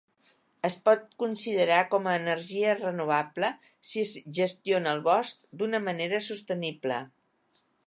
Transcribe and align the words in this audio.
Es 0.69 0.75
pot 0.87 1.03
considerar 1.23 1.77
com 1.91 2.09
a 2.11 2.15
energia 2.21 2.71
renovable 2.79 3.53
si 3.91 4.03
es 4.07 4.15
gestiona 4.41 4.97
el 4.97 5.05
bosc 5.11 5.47
d'una 5.61 5.85
manera 5.91 6.25
sostenible. 6.33 6.99